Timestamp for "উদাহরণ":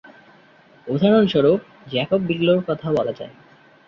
0.87-1.25